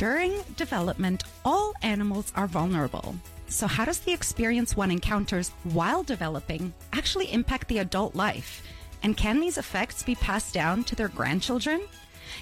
[0.00, 3.16] During development, all animals are vulnerable.
[3.48, 8.62] So, how does the experience one encounters while developing actually impact the adult life?
[9.02, 11.82] And can these effects be passed down to their grandchildren?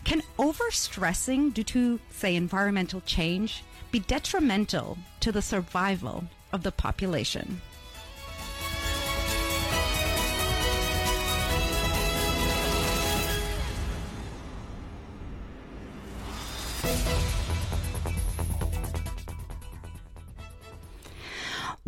[0.05, 6.23] Can overstressing due to, say, environmental change be detrimental to the survival
[6.53, 7.61] of the population?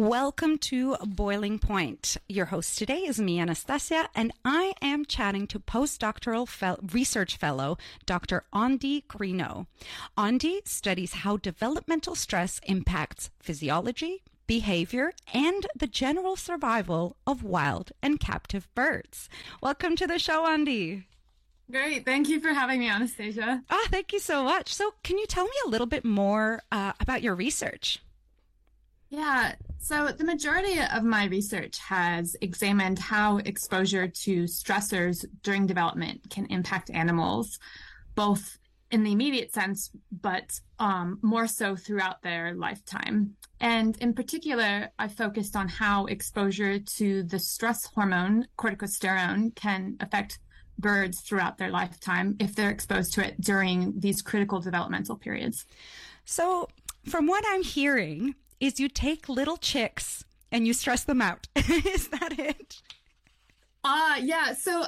[0.00, 2.16] Welcome to Boiling Point.
[2.26, 7.76] Your host today is me, Anastasia, and I am chatting to postdoctoral fel- research fellow
[8.06, 8.44] Dr.
[8.50, 9.66] Ondi Crino.
[10.16, 18.18] Ondi studies how developmental stress impacts physiology, behavior, and the general survival of wild and
[18.18, 19.28] captive birds.
[19.62, 21.04] Welcome to the show, Ondi.
[21.70, 22.06] Great.
[22.06, 23.64] Thank you for having me, Anastasia.
[23.68, 24.72] Ah, thank you so much.
[24.72, 28.00] So, can you tell me a little bit more uh, about your research?
[29.10, 36.30] Yeah, so the majority of my research has examined how exposure to stressors during development
[36.30, 37.58] can impact animals,
[38.14, 38.58] both
[38.92, 43.34] in the immediate sense, but um, more so throughout their lifetime.
[43.60, 50.38] And in particular, I focused on how exposure to the stress hormone corticosterone can affect
[50.78, 55.66] birds throughout their lifetime if they're exposed to it during these critical developmental periods.
[56.24, 56.68] So,
[57.06, 61.48] from what I'm hearing, is you take little chicks and you stress them out.
[61.56, 62.82] is that it?
[63.82, 64.52] Uh, yeah.
[64.52, 64.84] So,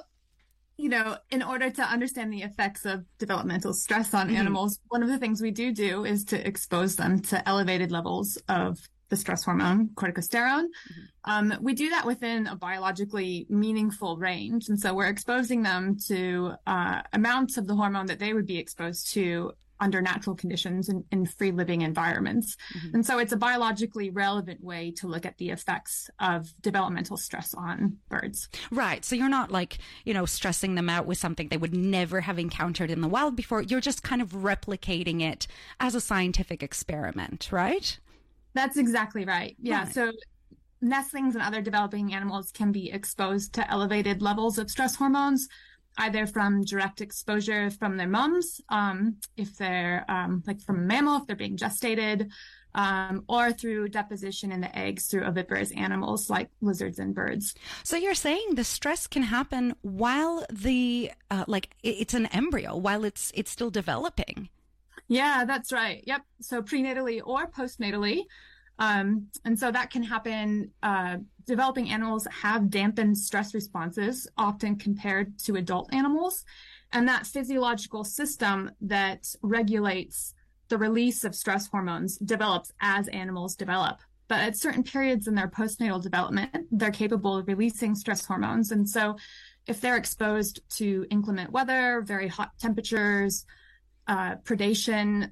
[0.77, 4.37] you know, in order to understand the effects of developmental stress on mm-hmm.
[4.37, 8.37] animals, one of the things we do do is to expose them to elevated levels
[8.49, 8.79] of
[9.09, 10.65] the stress hormone, corticosterone.
[10.65, 11.03] Mm-hmm.
[11.25, 14.69] Um, we do that within a biologically meaningful range.
[14.69, 18.59] And so we're exposing them to uh, amounts of the hormone that they would be
[18.59, 22.57] exposed to under natural conditions in, in free living environments.
[22.75, 22.95] Mm-hmm.
[22.95, 27.53] And so it's a biologically relevant way to look at the effects of developmental stress
[27.53, 28.49] on birds.
[28.71, 29.05] Right.
[29.05, 32.39] So you're not like, you know, stressing them out with something they would never have
[32.39, 33.61] encountered in the wild before.
[33.61, 35.49] You're just kind of replicating it
[35.81, 37.99] as a scientific experiment, right?
[38.55, 39.57] That's exactly right.
[39.61, 39.85] Yeah.
[39.85, 39.93] Right.
[39.93, 40.13] So
[40.81, 45.49] nestlings and other developing animals can be exposed to elevated levels of stress hormones
[45.99, 51.19] either from direct exposure from their moms, um, if they're um, like from a mammal,
[51.19, 52.31] if they're being gestated,
[52.75, 57.55] um, or through deposition in the eggs through oviparous animals like lizards and birds.
[57.83, 63.05] So you're saying the stress can happen while the uh, like it's an embryo, while
[63.05, 64.49] it's it's still developing.
[65.09, 66.03] Yeah, that's right.
[66.07, 66.23] Yep.
[66.41, 68.25] So prenatally or postnatally.
[68.83, 70.73] Um, and so that can happen.
[70.83, 76.45] Uh, developing animals have dampened stress responses, often compared to adult animals.
[76.93, 80.35] And that physiological system that regulates
[80.69, 84.01] the release of stress hormones develops as animals develop.
[84.27, 88.73] But at certain periods in their postnatal development, they're capable of releasing stress hormones.
[88.73, 89.17] And so
[89.69, 93.47] if they're exposed to inclement weather, very hot temperatures,
[94.09, 95.31] uh, predation,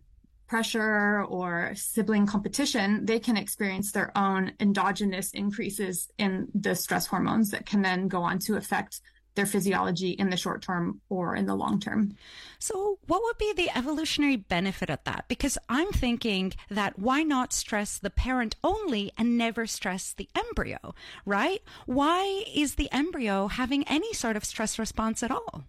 [0.50, 7.52] pressure or sibling competition, they can experience their own endogenous increases in the stress hormones
[7.52, 9.00] that can then go on to affect
[9.36, 12.16] their physiology in the short term or in the long term.
[12.58, 15.26] So, what would be the evolutionary benefit of that?
[15.28, 20.96] Because I'm thinking that why not stress the parent only and never stress the embryo,
[21.24, 21.62] right?
[21.86, 25.64] Why is the embryo having any sort of stress response at all?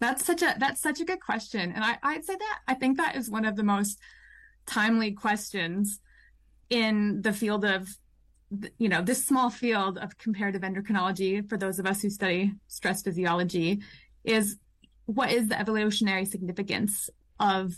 [0.00, 2.96] That's such a that's such a good question, and I, I'd say that I think
[2.96, 3.98] that is one of the most
[4.66, 6.00] timely questions
[6.70, 7.88] in the field of
[8.78, 13.02] you know this small field of comparative endocrinology for those of us who study stress
[13.02, 13.80] physiology
[14.24, 14.56] is
[15.06, 17.08] what is the evolutionary significance
[17.40, 17.74] of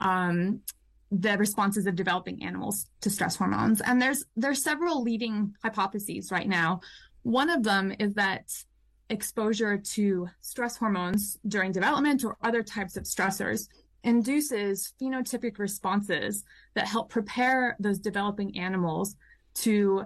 [0.00, 0.60] um,
[1.10, 3.80] the responses of developing animals to stress hormones.
[3.80, 6.80] And there's there's several leading hypotheses right now.
[7.22, 8.44] One of them is that
[9.12, 13.68] exposure to stress hormones during development or other types of stressors
[14.02, 16.44] induces phenotypic responses
[16.74, 19.14] that help prepare those developing animals
[19.54, 20.04] to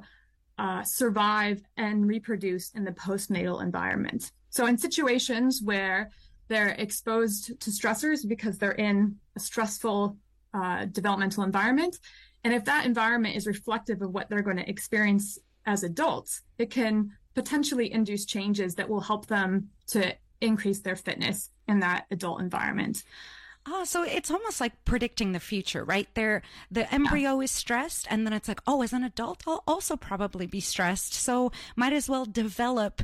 [0.59, 4.33] uh, survive and reproduce in the postnatal environment.
[4.51, 6.11] So in situations where
[6.49, 10.17] they're exposed to stressors because they're in a stressful
[10.53, 11.99] uh, developmental environment,
[12.43, 16.71] and if that environment is reflective of what they're going to experience as adults, it
[16.71, 22.41] can potentially induce changes that will help them to increase their fitness in that adult
[22.41, 23.05] environment.
[23.69, 26.09] Oh, so it's almost like predicting the future, right?
[26.15, 27.45] There, the embryo yeah.
[27.45, 31.13] is stressed, and then it's like, oh, as an adult, I'll also probably be stressed.
[31.15, 33.03] So might as well develop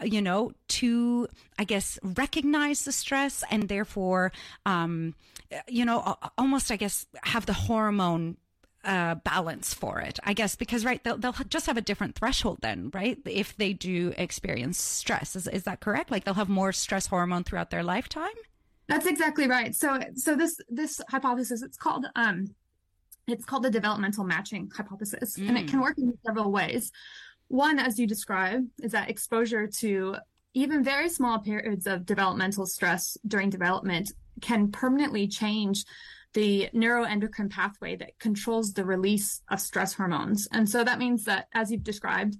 [0.00, 1.28] uh, you know, to,
[1.58, 4.32] I guess, recognize the stress and therefore,
[4.64, 5.14] um,
[5.52, 8.36] uh, you know, almost, I guess, have the hormone
[8.84, 12.58] uh, balance for it, I guess, because right, they'll, they'll just have a different threshold
[12.62, 13.18] then, right?
[13.24, 16.10] If they do experience stress, is is that correct?
[16.10, 18.34] Like they'll have more stress hormone throughout their lifetime.
[18.88, 19.74] That's exactly right.
[19.74, 22.54] So, so this this hypothesis, it's called um,
[23.28, 25.48] it's called the developmental matching hypothesis, mm.
[25.48, 25.82] and it can mm.
[25.82, 26.90] work in several ways.
[27.48, 30.16] One, as you describe, is that exposure to
[30.54, 35.84] even very small periods of developmental stress during development can permanently change
[36.34, 40.48] the neuroendocrine pathway that controls the release of stress hormones.
[40.50, 42.36] And so that means that, as you've described,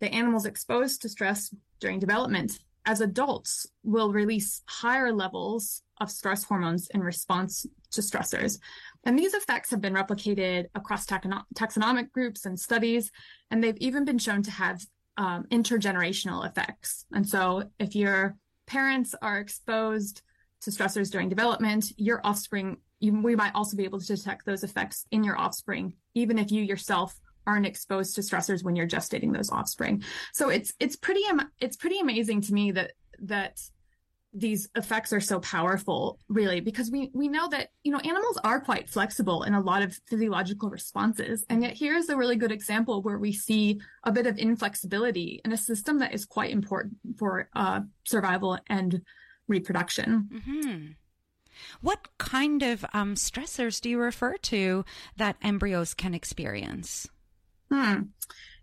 [0.00, 6.44] the animals exposed to stress during development as adults will release higher levels of stress
[6.44, 8.58] hormones in response to stressors.
[9.04, 13.10] And these effects have been replicated across taxonomic groups and studies,
[13.50, 14.84] and they've even been shown to have
[15.16, 17.06] um, intergenerational effects.
[17.12, 20.22] And so if your parents are exposed
[20.62, 25.06] to stressors during development, your offspring we might also be able to detect those effects
[25.10, 29.50] in your offspring, even if you yourself aren't exposed to stressors when you're gestating those
[29.50, 30.02] offspring.
[30.32, 31.22] So it's it's pretty
[31.60, 33.60] it's pretty amazing to me that that
[34.36, 38.60] these effects are so powerful really because we we know that you know animals are
[38.60, 43.00] quite flexible in a lot of physiological responses and yet here's a really good example
[43.00, 47.48] where we see a bit of inflexibility in a system that is quite important for
[47.54, 49.00] uh, survival and
[49.48, 50.86] reproduction mm-hmm.
[51.80, 54.84] What kind of um, stressors do you refer to
[55.16, 57.08] that embryos can experience?
[57.70, 58.02] Hmm.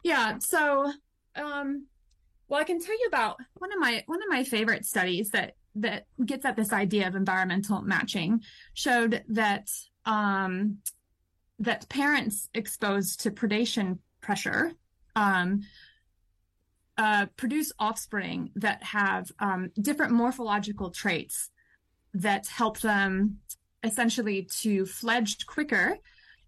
[0.04, 0.38] Yeah.
[0.40, 0.92] So,
[1.36, 1.88] um,
[2.48, 5.56] well, I can tell you about one of my one of my favorite studies that
[5.76, 8.42] that gets at this idea of environmental matching
[8.74, 9.70] showed that
[10.06, 10.78] um,
[11.60, 14.74] that parents exposed to predation pressure
[15.16, 15.62] um,
[16.98, 21.50] uh, produce offspring that have um, different morphological traits
[22.14, 23.40] that help them
[23.84, 25.98] essentially to fledge quicker.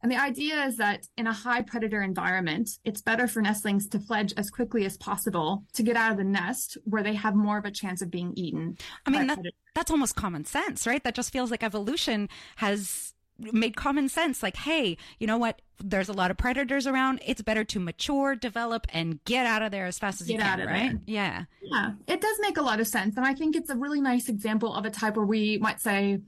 [0.01, 3.99] And the idea is that in a high predator environment, it's better for nestlings to
[3.99, 7.57] fledge as quickly as possible to get out of the nest where they have more
[7.57, 8.77] of a chance of being eaten.
[9.07, 9.39] I mean, that,
[9.73, 11.03] that's almost common sense, right?
[11.03, 15.61] That just feels like evolution has made common sense like hey you know what?
[15.83, 17.19] There's a lot of predators around.
[17.25, 20.39] It's better to mature develop and get out of there as fast as get you
[20.39, 20.91] can right?
[20.91, 20.99] there.
[21.05, 21.43] yeah.
[21.61, 21.91] Yeah.
[22.07, 24.73] It does make a lot of sense and i think it's a really nice example
[24.73, 26.19] of a type where we might say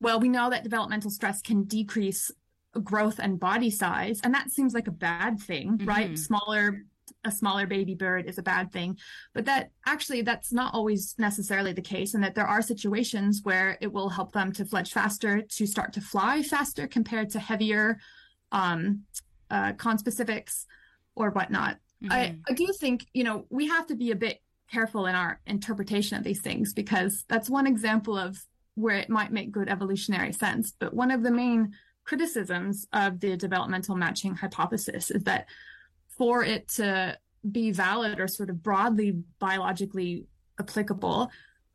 [0.00, 2.30] well we know that developmental stress can decrease
[2.82, 5.88] growth and body size and that seems like a bad thing mm-hmm.
[5.88, 6.84] right smaller
[7.24, 8.98] a smaller baby bird is a bad thing.
[9.32, 13.78] But that actually that's not always necessarily the case and that there are situations where
[13.80, 17.98] it will help them to fledge faster to start to fly faster compared to heavier
[18.52, 19.02] um,
[19.50, 20.66] uh, conspecifics
[21.14, 21.78] or whatnot.
[22.02, 22.12] Mm-hmm.
[22.12, 24.40] I, I do think you know we have to be a bit
[24.70, 28.44] careful in our interpretation of these things because that's one example of
[28.74, 30.72] where it might make good evolutionary sense.
[30.78, 31.74] But one of the main
[32.04, 35.46] criticisms of the developmental matching hypothesis is that
[36.16, 37.18] for it to
[37.50, 40.26] be valid or sort of broadly biologically
[40.58, 41.30] applicable,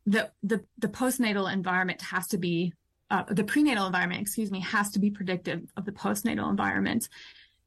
[0.06, 2.72] the the, the postnatal environment has to be
[3.10, 7.08] uh, the prenatal environment, excuse me, has to be predictive of the postnatal environment.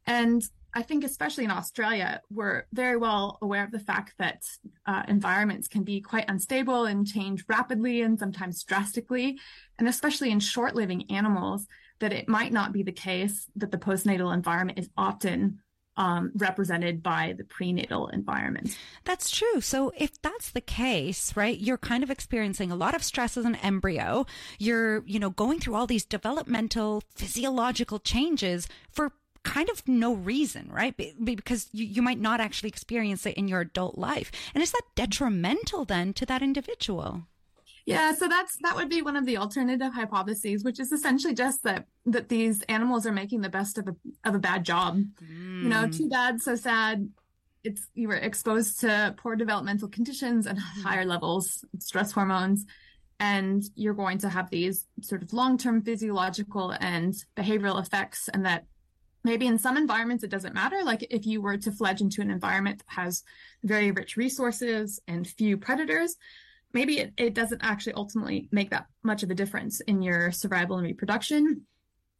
[0.05, 0.41] And
[0.73, 4.41] I think, especially in Australia, we're very well aware of the fact that
[4.87, 9.37] uh, environments can be quite unstable and change rapidly and sometimes drastically.
[9.77, 11.68] And especially in short living animals,
[11.99, 15.59] that it might not be the case that the postnatal environment is often
[15.97, 18.78] um, represented by the prenatal environment.
[19.04, 19.62] That's true.
[19.62, 23.45] So if that's the case, right, you're kind of experiencing a lot of stress as
[23.45, 24.26] an embryo.
[24.57, 29.12] You're, you know, going through all these developmental physiological changes for
[29.44, 30.95] kind of no reason, right?
[31.23, 34.31] Because you, you might not actually experience it in your adult life.
[34.54, 37.23] And is that detrimental then to that individual?
[37.85, 41.63] Yeah, so that's that would be one of the alternative hypotheses, which is essentially just
[41.63, 45.02] that that these animals are making the best of a of a bad job.
[45.21, 45.63] Mm.
[45.63, 47.09] You know, too bad, so sad.
[47.63, 50.81] It's you were exposed to poor developmental conditions and mm-hmm.
[50.81, 52.66] higher levels of stress hormones,
[53.19, 58.45] and you're going to have these sort of long term physiological and behavioral effects, and
[58.45, 58.66] that
[59.25, 60.83] maybe in some environments it doesn't matter.
[60.83, 63.23] Like if you were to fledge into an environment that has
[63.63, 66.16] very rich resources and few predators
[66.73, 70.77] maybe it, it doesn't actually ultimately make that much of a difference in your survival
[70.77, 71.61] and reproduction.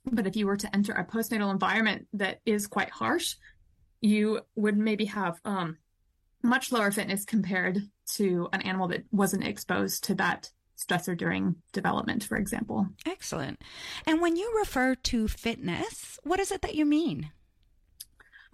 [0.05, 3.36] But if you were to enter a postnatal environment that is quite harsh,
[4.01, 5.77] you would maybe have um,
[6.43, 7.79] much lower fitness compared
[8.15, 12.88] to an animal that wasn't exposed to that stressor during development, for example.
[13.05, 13.62] Excellent.
[14.05, 17.31] And when you refer to fitness, what is it that you mean?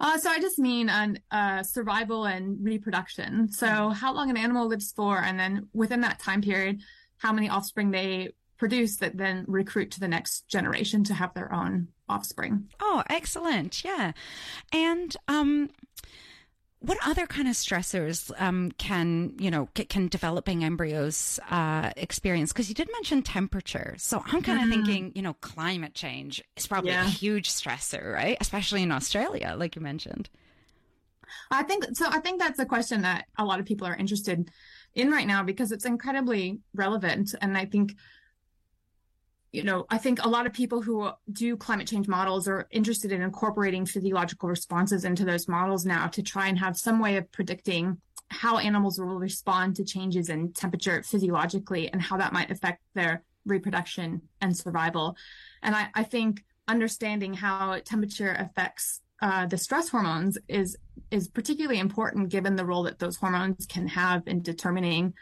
[0.00, 3.52] Uh, so I just mean on uh, survival and reproduction.
[3.52, 3.92] So mm-hmm.
[3.92, 6.80] how long an animal lives for, and then within that time period,
[7.18, 8.30] how many offspring they
[8.60, 12.68] produce that then recruit to the next generation to have their own offspring.
[12.78, 13.82] Oh, excellent!
[13.82, 14.12] Yeah,
[14.72, 15.70] and um,
[16.80, 22.52] what other kind of stressors um, can you know can developing embryos uh, experience?
[22.52, 24.70] Because you did mention temperature, so I'm kind of mm.
[24.70, 27.04] thinking you know climate change is probably yeah.
[27.04, 28.36] a huge stressor, right?
[28.40, 30.30] Especially in Australia, like you mentioned.
[31.50, 32.06] I think so.
[32.08, 34.50] I think that's a question that a lot of people are interested
[34.94, 37.94] in right now because it's incredibly relevant, and I think
[39.52, 43.10] you know, I think a lot of people who do climate change models are interested
[43.10, 47.30] in incorporating physiological responses into those models now to try and have some way of
[47.32, 52.80] predicting how animals will respond to changes in temperature physiologically and how that might affect
[52.94, 55.16] their reproduction and survival.
[55.62, 60.76] And I, I think understanding how temperature affects uh, the stress hormones is
[61.10, 65.12] is particularly important given the role that those hormones can have in determining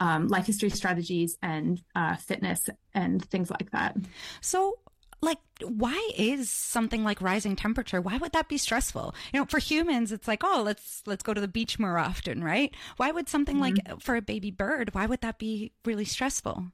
[0.00, 3.96] um, life history strategies and uh, fitness and things like that.
[4.40, 4.78] So,
[5.22, 9.58] like why is something like rising temperature why would that be stressful you know for
[9.58, 13.28] humans it's like oh let's let's go to the beach more often right why would
[13.28, 13.90] something mm-hmm.
[13.90, 16.72] like for a baby bird why would that be really stressful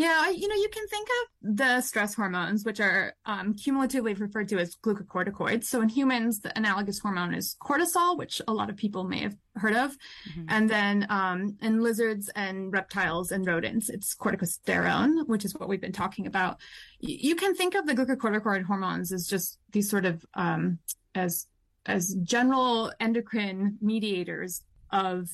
[0.00, 4.48] yeah, you know, you can think of the stress hormones, which are um, cumulatively referred
[4.48, 5.64] to as glucocorticoids.
[5.64, 9.36] So in humans, the analogous hormone is cortisol, which a lot of people may have
[9.56, 9.90] heard of.
[9.90, 10.44] Mm-hmm.
[10.48, 15.82] And then um, in lizards and reptiles and rodents, it's corticosterone, which is what we've
[15.82, 16.56] been talking about.
[17.00, 20.78] You can think of the glucocorticoid hormones as just these sort of um,
[21.14, 21.46] as
[21.84, 25.28] as general endocrine mediators of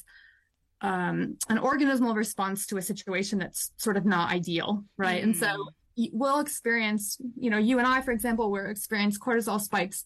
[0.81, 5.21] um, an organismal response to a situation that's sort of not ideal, right?
[5.21, 5.25] Mm.
[5.25, 5.47] And so
[5.99, 6.11] mm.
[6.13, 10.05] we'll experience, you know, you and I, for example, we'll experience cortisol spikes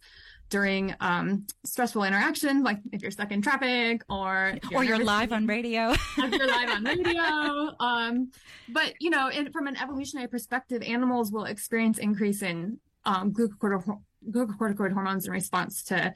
[0.48, 5.32] during um, stressful interaction, like if you're stuck in traffic or you're or you're live
[5.32, 5.94] on radio.
[6.16, 7.72] you're live on radio.
[7.78, 8.30] Um,
[8.68, 14.92] but you know, in, from an evolutionary perspective, animals will experience increase in um, glucocorticoid
[14.92, 16.12] hormones in response to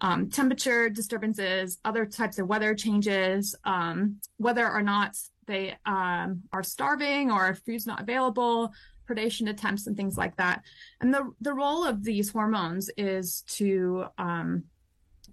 [0.00, 6.62] um, temperature disturbances, other types of weather changes, um, whether or not they um, are
[6.62, 8.72] starving or food's not available,
[9.08, 10.62] predation attempts, and things like that.
[11.00, 14.64] And the the role of these hormones is to um,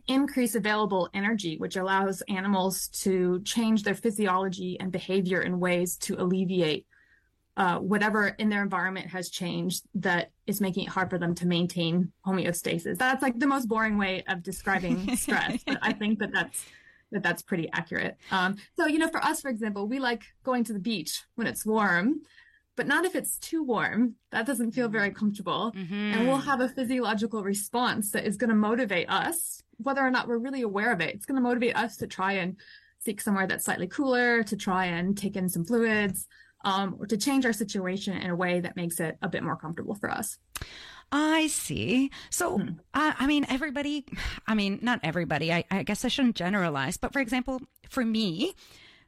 [0.08, 6.16] increase available energy, which allows animals to change their physiology and behavior in ways to
[6.16, 6.86] alleviate
[7.58, 11.48] uh, whatever in their environment has changed that is making it hard for them to
[11.48, 12.98] maintain homeostasis.
[12.98, 16.66] That's like the most boring way of describing stress, but I think that that's
[17.12, 18.18] that that's pretty accurate.
[18.32, 21.48] Um, so you know, for us, for example, we like going to the beach when
[21.48, 22.22] it's warm,
[22.76, 24.16] but not if it's too warm.
[24.32, 25.94] That doesn't feel very comfortable, mm-hmm.
[25.94, 30.28] and we'll have a physiological response that is going to motivate us, whether or not
[30.28, 31.16] we're really aware of it.
[31.16, 32.58] It's going to motivate us to try and
[33.00, 36.28] seek somewhere that's slightly cooler, to try and take in some fluids
[36.66, 39.56] um, or to change our situation in a way that makes it a bit more
[39.56, 40.38] comfortable for us.
[41.12, 42.12] I see.
[42.32, 42.70] So, hmm.
[42.94, 44.06] uh, I mean, everybody,
[44.48, 48.56] I mean, not everybody, I, I guess I shouldn't generalize, but for example, for me,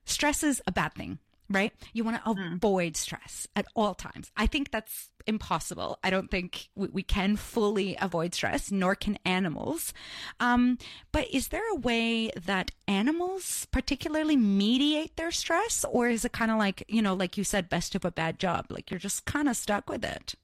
[0.05, 1.17] stress is a bad thing
[1.49, 1.73] right?
[1.93, 2.55] You want to mm.
[2.55, 4.31] avoid stress at all times.
[4.35, 5.99] I think that's impossible.
[6.03, 9.93] I don't think we, we can fully avoid stress, nor can animals.
[10.39, 10.77] Um,
[11.11, 16.51] but is there a way that animals particularly mediate their stress, or is it kind
[16.51, 18.67] of like, you know, like you said, best of a bad job?
[18.69, 20.35] Like you're just kind of stuck with it?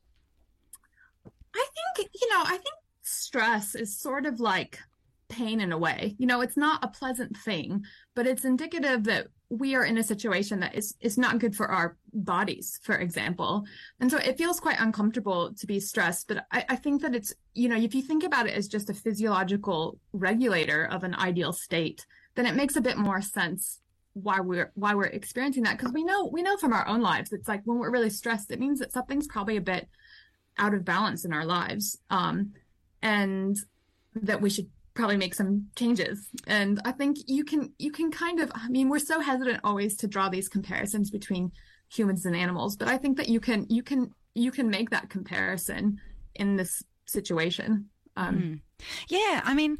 [1.55, 4.79] I think, you know, I think stress is sort of like
[5.29, 6.15] pain in a way.
[6.17, 10.03] You know, it's not a pleasant thing, but it's indicative that we are in a
[10.03, 13.65] situation that is is not good for our bodies, for example.
[13.99, 16.27] And so it feels quite uncomfortable to be stressed.
[16.27, 18.89] But I, I think that it's, you know, if you think about it as just
[18.89, 22.05] a physiological regulator of an ideal state,
[22.35, 23.79] then it makes a bit more sense
[24.13, 25.77] why we're why we're experiencing that.
[25.77, 28.51] Because we know we know from our own lives, it's like when we're really stressed,
[28.51, 29.87] it means that something's probably a bit
[30.57, 31.99] out of balance in our lives.
[32.09, 32.53] Um,
[33.03, 33.57] and
[34.15, 38.39] that we should probably make some changes and i think you can you can kind
[38.39, 41.51] of i mean we're so hesitant always to draw these comparisons between
[41.91, 45.09] humans and animals but i think that you can you can you can make that
[45.09, 45.99] comparison
[46.35, 48.59] in this situation um, mm.
[49.07, 49.77] Yeah, I mean,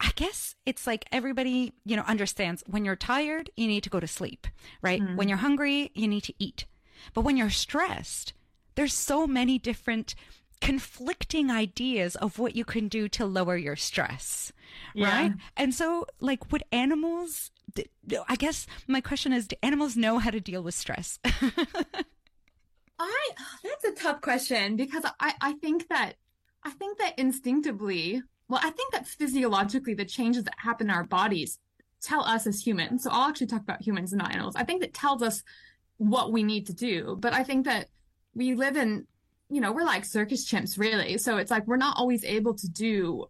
[0.00, 4.00] I guess it's like everybody, you know, understands when you're tired, you need to go
[4.00, 4.46] to sleep,
[4.82, 5.00] right?
[5.00, 5.16] Mm.
[5.16, 6.66] When you're hungry, you need to eat.
[7.14, 8.34] But when you're stressed,
[8.74, 10.14] there's so many different
[10.60, 14.52] conflicting ideas of what you can do to lower your stress.
[14.94, 15.08] Yeah.
[15.08, 15.32] Right.
[15.56, 17.50] And so, like, would animals,
[18.28, 21.18] I guess my question is do animals know how to deal with stress?
[22.98, 23.28] I,
[23.62, 26.14] that's a tough question because I, I think that,
[26.62, 31.04] I think that instinctively well, I think that physiologically, the changes that happen in our
[31.04, 31.58] bodies
[32.02, 33.02] tell us as humans.
[33.02, 34.56] So I'll actually talk about humans and not animals.
[34.56, 35.42] I think that tells us
[35.96, 37.16] what we need to do.
[37.18, 37.88] But I think that
[38.34, 39.06] we live in,
[39.48, 41.18] you know, we're like circus chimps, really.
[41.18, 43.26] So it's like we're not always able to do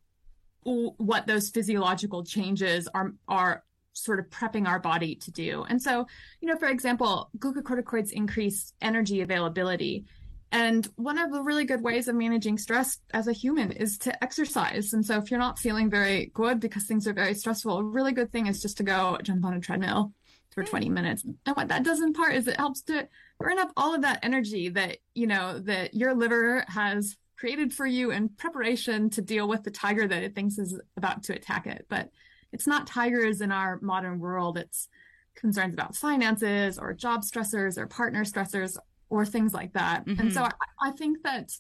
[0.65, 5.65] what those physiological changes are are sort of prepping our body to do.
[5.69, 6.07] And so,
[6.41, 10.05] you know, for example, glucocorticoids increase energy availability.
[10.51, 14.23] And one of the really good ways of managing stress as a human is to
[14.23, 14.93] exercise.
[14.93, 18.13] And so if you're not feeling very good because things are very stressful, a really
[18.13, 20.13] good thing is just to go jump on a treadmill
[20.51, 21.25] for 20 minutes.
[21.25, 24.21] And what that does in part is it helps to burn up all of that
[24.23, 29.49] energy that, you know, that your liver has created for you in preparation to deal
[29.49, 31.87] with the tiger that it thinks is about to attack it.
[31.89, 32.11] But
[32.53, 34.57] it's not tigers in our modern world.
[34.57, 34.89] It's
[35.35, 38.77] concerns about finances or job stressors or partner stressors
[39.11, 40.07] or things like that.
[40.07, 40.21] Mm-hmm.
[40.21, 40.53] And so mm-hmm.
[40.81, 41.51] I, I, think that,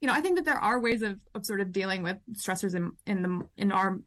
[0.00, 2.74] you know, I think that there are ways of, of sort of dealing with stressors
[2.74, 4.00] in, in the, in our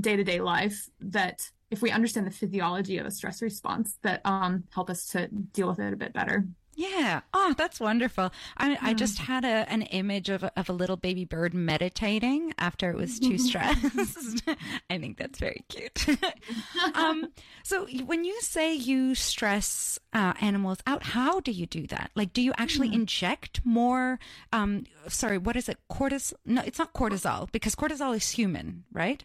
[0.00, 4.20] day to day life that if we understand the physiology of a stress response that
[4.24, 6.44] um, help us to deal with it a bit better.
[6.76, 7.20] Yeah.
[7.32, 8.32] Oh, that's wonderful.
[8.56, 8.78] I, yeah.
[8.80, 12.90] I just had a, an image of a, of a little baby bird meditating after
[12.90, 14.42] it was too stressed.
[14.90, 16.06] I think that's very cute.
[16.94, 17.28] um,
[17.64, 22.10] so when you say you stress uh, animals out, how do you do that?
[22.14, 22.94] Like, do you actually mm.
[22.94, 24.18] inject more?
[24.52, 25.78] Um, sorry, what is it?
[25.90, 26.34] Cortisol?
[26.46, 29.24] No, it's not cortisol because cortisol is human, right?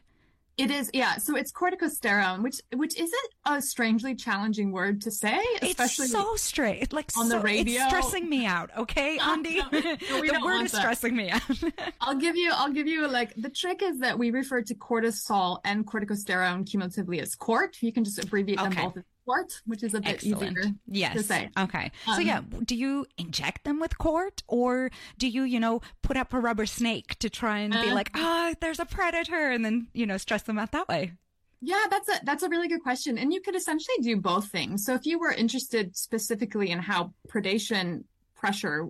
[0.59, 1.17] It is, yeah.
[1.17, 6.35] So it's corticosterone, which which isn't a strangely challenging word to say, especially it's so
[6.35, 7.81] straight, like on so, the radio.
[7.81, 8.69] It's stressing me out.
[8.77, 10.79] Okay, Andy, no, no, the word is that.
[10.79, 11.41] stressing me out.
[12.01, 15.59] I'll give you, I'll give you like the trick is that we refer to cortisol
[15.63, 17.77] and corticosterone cumulatively as CORT.
[17.81, 18.75] You can just abbreviate okay.
[18.75, 20.57] them both CORT, which is a bit Excellent.
[20.57, 21.13] easier yes.
[21.13, 21.49] to say.
[21.57, 21.91] Okay.
[22.07, 26.17] Um, so yeah, do you inject them with CORT or do you, you know, put
[26.17, 29.51] up a rubber snake to try and uh, be like, ah, oh, there's a predator
[29.51, 31.13] and then, you know, stress them out that way?
[31.61, 33.17] Yeah, that's a that's a really good question.
[33.17, 34.85] And you could essentially do both things.
[34.85, 38.87] So if you were interested specifically in how predation pressure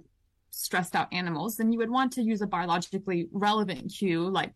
[0.51, 4.53] stressed out animals, then you would want to use a biologically relevant cue like,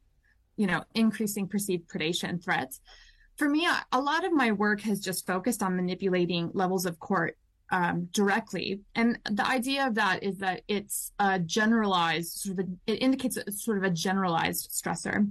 [0.56, 2.80] you know, increasing perceived predation threats
[3.38, 7.38] for me, a lot of my work has just focused on manipulating levels of CORT
[7.72, 8.82] um, directly.
[8.96, 13.38] And the idea of that is that it's a generalized sort of, a, it indicates
[13.38, 15.28] a, sort of a generalized stressor.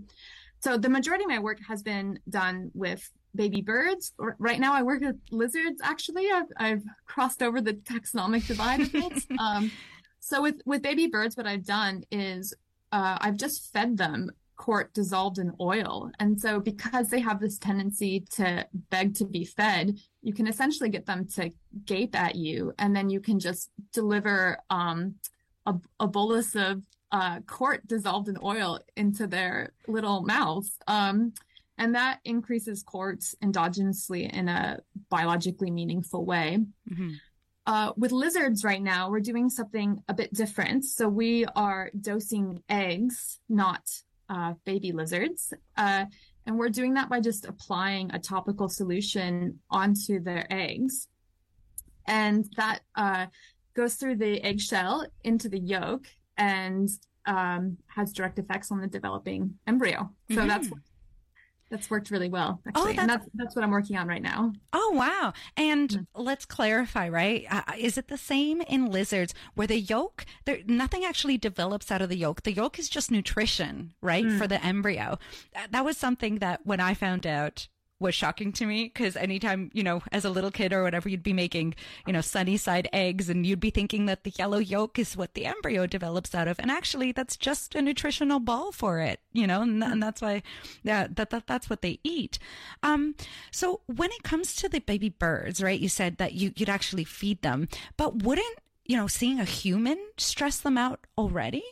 [0.60, 4.12] So the majority of my work has been done with baby birds.
[4.18, 5.80] Right now, I work with lizards.
[5.82, 9.24] Actually, I've, I've crossed over the taxonomic divide a bit.
[9.38, 9.70] um,
[10.20, 12.54] so with with baby birds, what I've done is
[12.92, 14.30] uh, I've just fed them
[14.62, 16.08] CORT dissolved in oil.
[16.20, 20.88] And so because they have this tendency to beg to be fed, you can essentially
[20.88, 21.50] get them to
[21.84, 25.16] gape at you and then you can just deliver um,
[25.66, 30.78] a, a, bolus of uh, CORT dissolved in oil into their little mouths.
[30.86, 31.32] Um,
[31.76, 34.78] and that increases CORTs endogenously in a
[35.10, 36.60] biologically meaningful way.
[36.88, 37.14] Mm-hmm.
[37.66, 40.84] Uh, with lizards right now, we're doing something a bit different.
[40.84, 43.82] So we are dosing eggs, not
[44.32, 45.52] uh, baby lizards.
[45.76, 46.06] Uh,
[46.46, 51.08] and we're doing that by just applying a topical solution onto their eggs.
[52.06, 53.26] And that uh,
[53.74, 56.88] goes through the eggshell into the yolk and
[57.26, 60.10] um, has direct effects on the developing embryo.
[60.30, 60.48] So mm-hmm.
[60.48, 60.68] that's
[61.72, 62.82] that's worked really well, oh, actually.
[62.82, 62.98] Oh, that's...
[63.00, 64.52] And that's, that's what I'm working on right now.
[64.72, 65.32] Oh, wow.
[65.56, 66.22] And mm-hmm.
[66.22, 67.46] let's clarify, right?
[67.50, 72.02] Uh, is it the same in lizards where the yolk, there, nothing actually develops out
[72.02, 72.42] of the yolk?
[72.42, 74.24] The yolk is just nutrition, right?
[74.24, 74.38] Mm.
[74.38, 75.18] For the embryo.
[75.70, 77.66] That was something that when I found out
[78.02, 81.22] was shocking to me because anytime, you know, as a little kid or whatever, you'd
[81.22, 81.74] be making,
[82.06, 85.34] you know, sunny side eggs and you'd be thinking that the yellow yolk is what
[85.34, 86.58] the embryo develops out of.
[86.58, 90.42] And actually, that's just a nutritional ball for it, you know, and, and that's why,
[90.82, 92.38] yeah, that, that, that's what they eat.
[92.82, 93.14] Um,
[93.50, 97.04] so when it comes to the baby birds, right, you said that you, you'd actually
[97.04, 101.62] feed them, but wouldn't, you know, seeing a human stress them out already?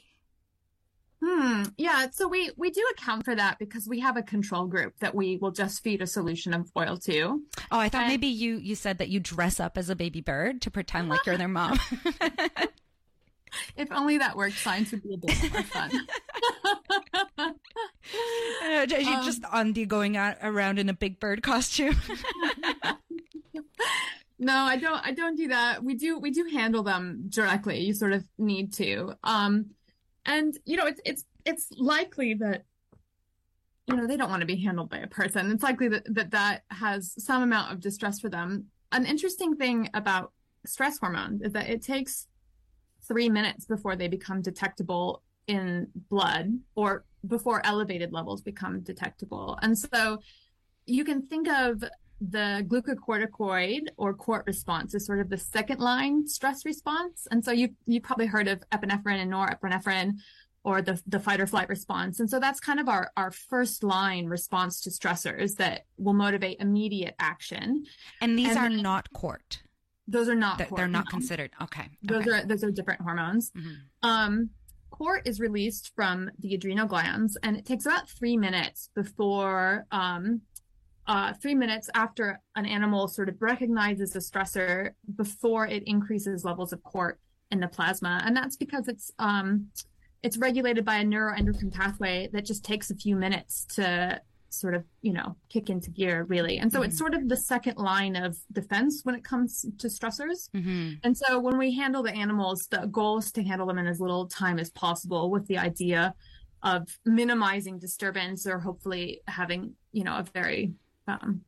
[1.23, 1.65] Hmm.
[1.77, 2.07] Yeah.
[2.11, 5.37] So we we do account for that because we have a control group that we
[5.37, 7.43] will just feed a solution of oil to.
[7.71, 8.09] Oh, I thought and...
[8.09, 11.27] maybe you you said that you dress up as a baby bird to pretend like
[11.27, 11.79] you're their mom.
[13.77, 15.91] if only that worked, science would be a bit more fun.
[17.39, 21.97] uh, you um, just Andy going out, around in a big bird costume.
[24.39, 25.07] no, I don't.
[25.07, 25.85] I don't do that.
[25.85, 26.19] We do.
[26.19, 27.81] We do handle them directly.
[27.81, 29.15] You sort of need to.
[29.23, 29.71] Um,
[30.27, 32.65] and you know it's it's it's likely that
[33.87, 36.31] you know they don't want to be handled by a person it's likely that that,
[36.31, 40.33] that has some amount of distress for them an interesting thing about
[40.67, 42.27] stress hormones is that it takes
[43.07, 49.59] three minutes before they become detectable in blood or before elevated levels become detectable.
[49.63, 50.21] And so
[50.87, 51.83] you can think of
[52.21, 57.27] the glucocorticoid or CORT response is sort of the second line stress response.
[57.31, 60.15] And so you you probably heard of epinephrine and norepinephrine
[60.63, 62.21] or the, the fight or flight response.
[62.21, 66.61] And so that's kind of our, our first line response to stressors that will motivate
[66.61, 67.85] immediate action.
[68.21, 69.63] And these and are then, not CORT.
[70.07, 70.59] Those are not.
[70.59, 71.11] Th- they're not no.
[71.11, 71.53] considered.
[71.63, 71.89] Okay.
[72.03, 72.31] Those okay.
[72.31, 73.53] are those are different hormones.
[73.53, 74.09] Mm-hmm.
[74.09, 74.51] Um,
[74.91, 80.43] CORT is released from the adrenal glands, and it takes about three minutes before um,
[81.11, 86.73] uh, three minutes after an animal sort of recognizes a stressor before it increases levels
[86.73, 87.19] of CORT
[87.51, 88.23] in the plasma.
[88.25, 89.67] And that's because it's um,
[90.23, 94.21] it's regulated by a neuroendocrine pathway that just takes a few minutes to
[94.51, 96.59] sort of, you know, kick into gear really.
[96.59, 96.91] And so mm-hmm.
[96.91, 100.49] it's sort of the second line of defense when it comes to stressors.
[100.55, 100.93] Mm-hmm.
[101.03, 103.99] And so when we handle the animals, the goal is to handle them in as
[103.99, 106.15] little time as possible with the idea
[106.63, 110.73] of minimizing disturbance or hopefully having, you know, a very
[111.11, 111.43] um,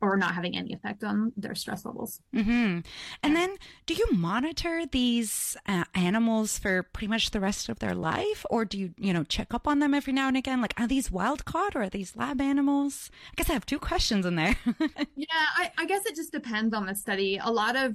[0.00, 2.20] or not having any effect on their stress levels.
[2.34, 2.80] Mm-hmm.
[3.22, 7.94] And then, do you monitor these uh, animals for pretty much the rest of their
[7.94, 10.60] life, or do you, you know, check up on them every now and again?
[10.60, 13.10] Like, are these wild caught or are these lab animals?
[13.32, 14.56] I guess I have two questions in there.
[15.16, 17.40] yeah, I, I guess it just depends on the study.
[17.42, 17.94] A lot of,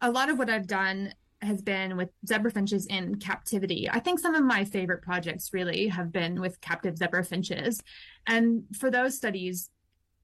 [0.00, 3.90] a lot of what I've done has been with zebra finches in captivity.
[3.90, 7.82] I think some of my favorite projects really have been with captive zebra finches.
[8.26, 9.68] And for those studies,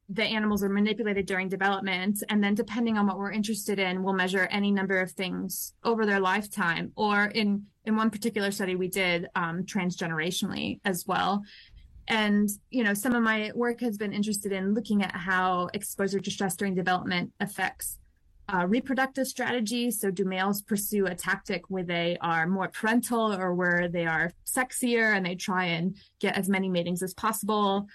[0.08, 4.14] the animals are manipulated during development and then depending on what we're interested in we'll
[4.14, 8.88] measure any number of things over their lifetime or in in one particular study we
[8.88, 11.42] did um, transgenerationally as well.
[12.06, 16.20] And you know some of my work has been interested in looking at how exposure
[16.20, 17.98] to stress during development affects
[18.52, 23.54] uh, reproductive strategies so do males pursue a tactic where they are more parental or
[23.54, 27.86] where they are sexier and they try and get as many matings as possible?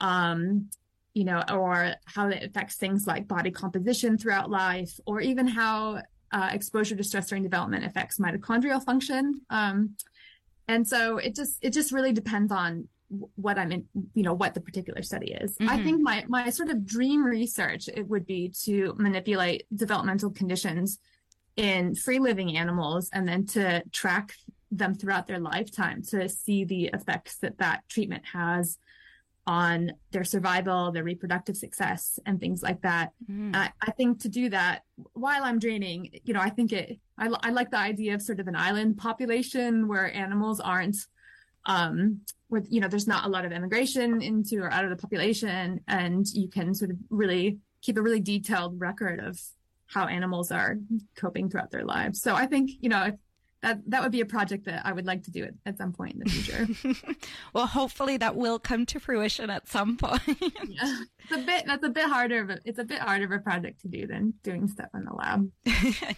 [0.00, 0.68] Um,
[1.14, 6.00] you know, or how it affects things like body composition throughout life, or even how
[6.32, 9.40] uh, exposure to stress during development affects mitochondrial function.
[9.50, 9.96] Um,
[10.68, 12.88] and so it just it just really depends on
[13.34, 15.56] what I'm in, you know, what the particular study is.
[15.56, 15.68] Mm-hmm.
[15.68, 20.98] I think my my sort of dream research it would be to manipulate developmental conditions
[21.56, 24.32] in free living animals and then to track
[24.70, 28.78] them throughout their lifetime to see the effects that that treatment has
[29.46, 33.10] on their survival, their reproductive success, and things like that.
[33.30, 33.56] Mm.
[33.56, 37.28] I, I, think to do that while I'm draining, you know, I think it, I,
[37.42, 40.96] I like the idea of sort of an island population where animals aren't,
[41.66, 44.96] um, where, you know, there's not a lot of immigration into or out of the
[44.96, 49.40] population, and you can sort of really keep a really detailed record of
[49.86, 50.78] how animals are
[51.16, 52.22] coping throughout their lives.
[52.22, 53.14] So I think, you know, if,
[53.62, 55.92] that that would be a project that I would like to do at, at some
[55.92, 57.14] point in the future.
[57.54, 60.22] well, hopefully that will come to fruition at some point.
[60.68, 62.44] yeah, it's a bit that's a bit harder.
[62.44, 65.14] But it's a bit harder of a project to do than doing stuff in the
[65.14, 65.50] lab.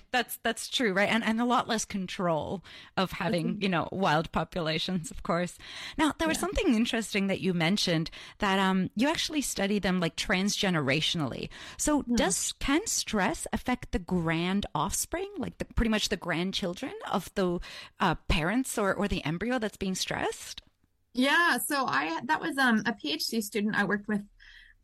[0.10, 1.08] that's that's true, right?
[1.08, 2.64] And and a lot less control
[2.96, 5.58] of having you know wild populations, of course.
[5.98, 6.42] Now there was yeah.
[6.42, 11.48] something interesting that you mentioned that um you actually study them like transgenerationally.
[11.76, 17.30] So does can stress affect the grand offspring, like the pretty much the grandchildren of
[17.34, 17.60] the
[18.00, 20.62] uh, parents or, or the embryo that's being stressed?
[21.12, 24.22] Yeah, so I that was um, a PhD student I worked with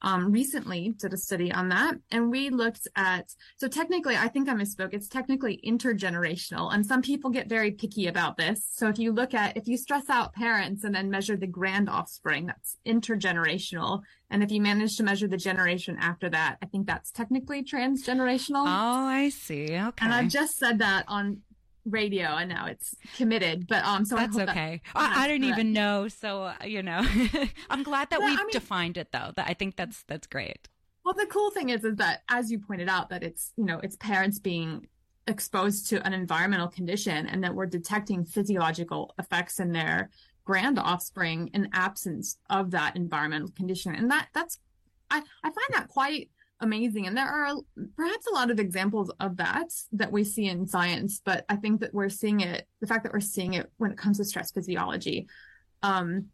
[0.03, 3.35] um, recently did a study on that, and we looked at.
[3.57, 4.95] So technically, I think I misspoke.
[4.95, 8.67] It's technically intergenerational, and some people get very picky about this.
[8.73, 11.89] So if you look at if you stress out parents and then measure the grand
[11.89, 14.03] offspring, that's intergenerational.
[14.31, 18.65] And if you manage to measure the generation after that, I think that's technically transgenerational.
[18.67, 19.65] Oh, I see.
[19.65, 20.05] Okay.
[20.05, 21.43] And I've just said that on
[21.91, 24.81] radio and now it's committed but um so that's okay.
[24.95, 27.07] I, I, don't even know so uh, you know
[27.71, 30.69] i'm glad that we've I mean, defined it though that i think that's that's great.
[31.05, 33.81] Well the cool thing is is that as you pointed out that it's you know
[33.83, 34.87] it's parents being
[35.27, 40.11] exposed to an environmental condition and that we're detecting physiological effects in their
[40.45, 44.59] grand offspring in absence of that environmental condition and that that's
[45.11, 47.07] i i find that quite amazing.
[47.07, 47.55] And there are
[47.97, 51.81] perhaps a lot of examples of that that we see in science, but I think
[51.81, 54.51] that we're seeing it, the fact that we're seeing it when it comes to stress
[54.51, 55.27] physiology,
[55.83, 56.27] um,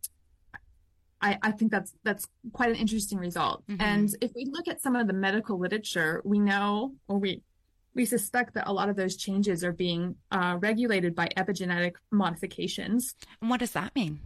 [1.20, 3.66] I, I think that's that's quite an interesting result.
[3.68, 3.80] Mm-hmm.
[3.80, 7.42] And if we look at some of the medical literature, we know or we
[7.94, 13.14] we suspect that a lot of those changes are being uh, regulated by epigenetic modifications.
[13.40, 14.20] And what does that mean?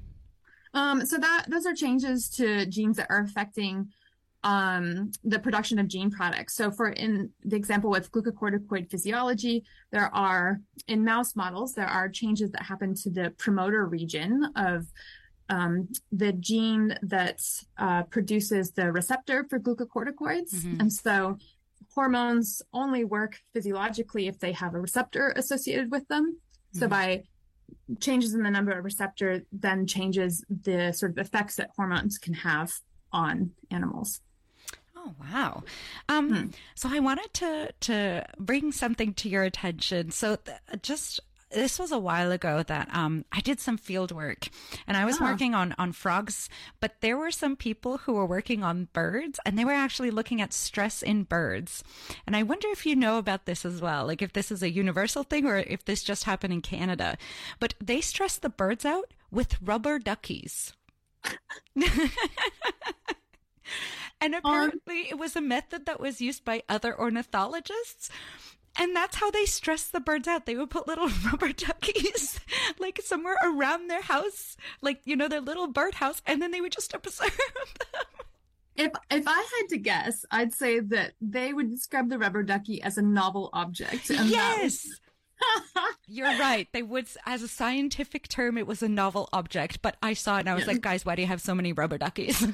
[0.74, 3.88] Um, so that those are changes to genes that are affecting
[4.42, 6.54] um, the production of gene products.
[6.54, 12.08] So, for in the example with glucocorticoid physiology, there are in mouse models there are
[12.08, 14.86] changes that happen to the promoter region of
[15.50, 17.40] um, the gene that
[17.76, 20.80] uh, produces the receptor for glucocorticoids, mm-hmm.
[20.80, 21.36] and so
[21.94, 26.36] hormones only work physiologically if they have a receptor associated with them.
[26.36, 26.78] Mm-hmm.
[26.78, 27.24] So, by
[28.00, 32.34] changes in the number of receptor then changes the sort of effects that hormones can
[32.34, 32.72] have
[33.12, 34.20] on animals.
[35.02, 35.62] Oh wow!
[36.08, 36.46] Um, hmm.
[36.74, 40.10] So I wanted to to bring something to your attention.
[40.10, 44.48] So th- just this was a while ago that um, I did some field work
[44.86, 45.24] and I was oh.
[45.24, 49.58] working on, on frogs, but there were some people who were working on birds and
[49.58, 51.82] they were actually looking at stress in birds.
[52.26, 54.70] And I wonder if you know about this as well, like if this is a
[54.70, 57.18] universal thing or if this just happened in Canada.
[57.58, 60.72] But they stress the birds out with rubber duckies.
[64.20, 68.10] and apparently um, it was a method that was used by other ornithologists
[68.78, 70.46] and that's how they stress the birds out.
[70.46, 72.40] They would put little rubber duckies
[72.78, 76.72] like somewhere around their house, like you know their little birdhouse, and then they would
[76.72, 77.36] just observe
[77.92, 78.02] them.
[78.76, 82.82] If if I had to guess, I'd say that they would describe the rubber ducky
[82.82, 84.10] as a novel object.
[84.10, 84.86] yes.
[86.06, 86.68] You're right.
[86.72, 89.80] They would, as a scientific term, it was a novel object.
[89.80, 90.72] But I saw it and I was yeah.
[90.72, 92.46] like, guys, why do you have so many rubber duckies?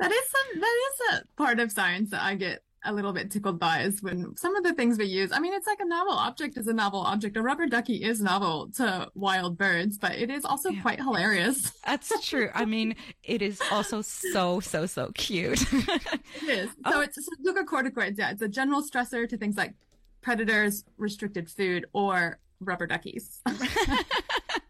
[0.00, 0.60] That is some.
[0.60, 4.02] That is a part of science that I get a little bit tickled by is
[4.02, 5.32] when some of the things we use.
[5.32, 7.36] I mean, it's like a novel object is a novel object.
[7.36, 10.80] A rubber ducky is novel to wild birds, but it is also yeah.
[10.80, 11.72] quite hilarious.
[11.86, 12.50] That's true.
[12.54, 15.60] I mean, it is also so so so cute.
[15.72, 16.70] it is.
[16.90, 17.00] So oh.
[17.02, 18.18] it's so glucocorticoids.
[18.18, 19.74] Yeah, it's a general stressor to things like
[20.22, 23.40] predators, restricted food, or rubber duckies.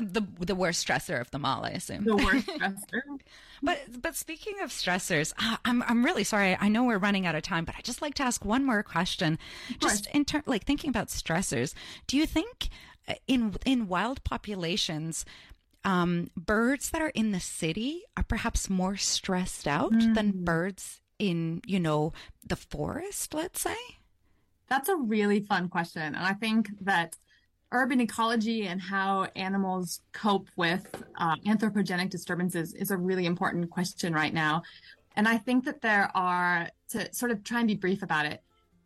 [0.00, 2.04] the the worst stressor of them all, I assume.
[2.04, 3.02] The worst stressor.
[3.62, 5.32] but but speaking of stressors,
[5.64, 6.56] I'm I'm really sorry.
[6.60, 8.82] I know we're running out of time, but I just like to ask one more
[8.82, 9.38] question.
[9.80, 11.74] Just in terms, like thinking about stressors,
[12.06, 12.68] do you think
[13.06, 15.24] uh, in in wild populations?
[15.84, 20.14] Um, birds that are in the city are perhaps more stressed out mm.
[20.14, 22.12] than birds in, you know,
[22.46, 23.76] the forest, let's say?
[24.68, 26.02] That's a really fun question.
[26.02, 27.16] And I think that
[27.72, 34.12] urban ecology and how animals cope with uh, anthropogenic disturbances is a really important question
[34.12, 34.62] right now.
[35.16, 38.42] And I think that there are, to sort of try and be brief about it,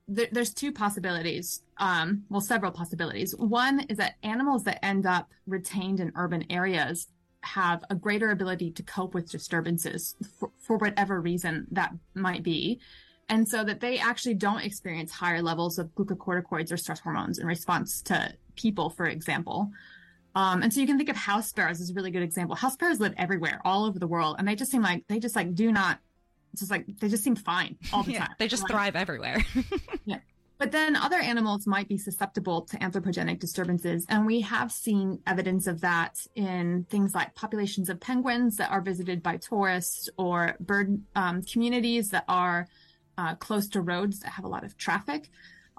[0.08, 1.62] there, there's two possibilities.
[1.78, 3.36] Um, well, several possibilities.
[3.36, 7.08] One is that animals that end up retained in urban areas
[7.42, 12.80] have a greater ability to cope with disturbances for, for whatever reason that might be.
[13.28, 17.46] And so that they actually don't experience higher levels of glucocorticoids or stress hormones in
[17.46, 19.70] response to people, for example.
[20.34, 22.56] Um, and so you can think of house sparrows as a really good example.
[22.56, 25.36] House sparrows live everywhere, all over the world, and they just seem like they just
[25.36, 25.98] like do not,
[26.56, 28.36] just like they just seem fine all the yeah, time.
[28.38, 29.44] They just like, thrive everywhere.
[30.04, 30.18] yeah.
[30.62, 34.06] But then other animals might be susceptible to anthropogenic disturbances.
[34.08, 38.80] And we have seen evidence of that in things like populations of penguins that are
[38.80, 42.68] visited by tourists or bird um, communities that are
[43.18, 45.30] uh, close to roads that have a lot of traffic.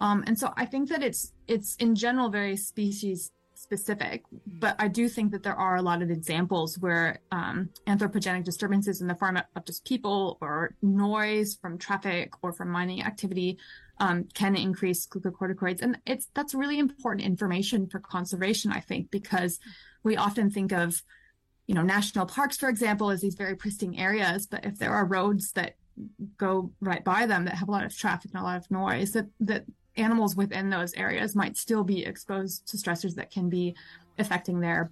[0.04, 4.90] Um, and so I think that it's it's in general very species specific, but I
[4.90, 9.16] do think that there are a lot of examples where um, anthropogenic disturbances in the
[9.16, 13.58] form of just people or noise from traffic or from mining activity
[14.00, 18.74] um, can increase glucocorticoids, and it's that's really important information for conservation.
[18.74, 19.58] I think because
[20.04, 21.02] we often think of
[21.66, 25.06] you know national parks, for example, as these very pristine areas, but if there are
[25.06, 25.76] roads that
[26.38, 29.12] go right by them that have a lot of traffic and a lot of noise
[29.12, 29.64] that that
[29.96, 33.76] animals within those areas might still be exposed to stressors that can be
[34.18, 34.92] affecting their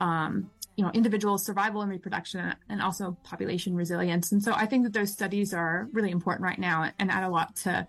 [0.00, 4.32] um, you know individual survival and reproduction and also population resilience.
[4.32, 7.28] And so i think that those studies are really important right now and add a
[7.28, 7.86] lot to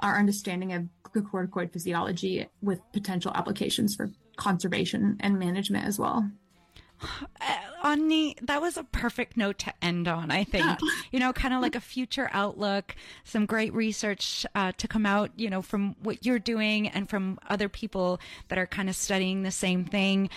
[0.00, 6.30] our understanding of glucocorticoid physiology with potential applications for conservation and management as well
[7.82, 10.66] Ondi, that was a perfect note to end on, I think.
[11.10, 15.30] You know, kind of like a future outlook, some great research uh, to come out,
[15.36, 19.42] you know, from what you're doing and from other people that are kind of studying
[19.42, 20.28] the same thing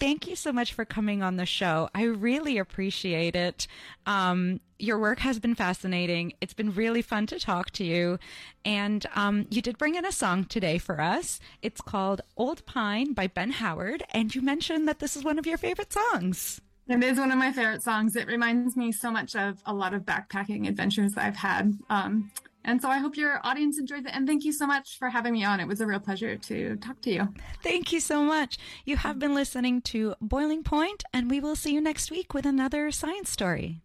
[0.00, 1.88] thank you so much for coming on the show.
[1.94, 3.66] I really appreciate it.
[4.06, 6.32] Um, your work has been fascinating.
[6.40, 8.18] It's been really fun to talk to you.
[8.64, 11.38] And um, you did bring in a song today for us.
[11.60, 14.02] It's called Old Pine by Ben Howard.
[14.10, 16.60] And you mentioned that this is one of your favorite songs.
[16.88, 18.16] It is one of my favorite songs.
[18.16, 21.78] It reminds me so much of a lot of backpacking adventures I've had.
[21.88, 22.32] Um,
[22.64, 24.14] and so I hope your audience enjoyed it.
[24.14, 25.60] And thank you so much for having me on.
[25.60, 27.34] It was a real pleasure to talk to you.
[27.62, 28.58] Thank you so much.
[28.84, 32.46] You have been listening to Boiling Point, and we will see you next week with
[32.46, 33.82] another science story.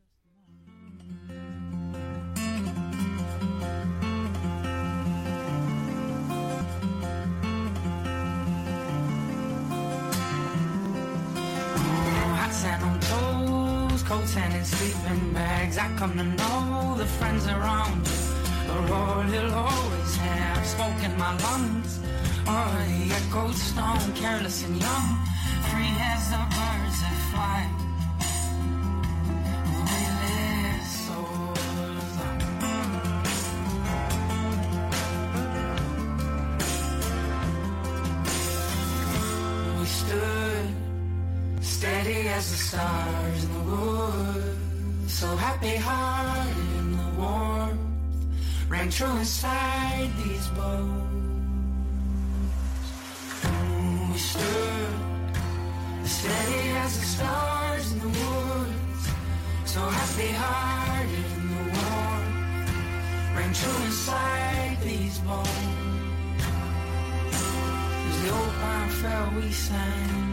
[14.06, 15.80] Coats and in sleeping bags.
[15.80, 18.06] I come to know the friends around
[18.76, 22.00] the road will always have smoke in my lungs.
[22.46, 25.08] Or the echoed stone, careless and young.
[25.70, 27.62] Free as the birds that fly.
[39.80, 40.68] We stood
[41.62, 44.58] steady as the stars in the wood.
[45.08, 47.85] So happy hearted in the warmth.
[48.67, 51.12] Rang true inside these bones.
[53.43, 54.95] Mm, we stood
[56.04, 59.10] as steady as the stars in the woods.
[59.65, 63.38] So happy hearted in the warmth.
[63.38, 66.43] Rang true inside these bones.
[68.10, 70.25] As the old pine fell, we sang.